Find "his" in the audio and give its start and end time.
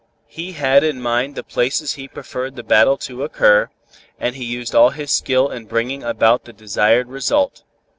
4.89-5.11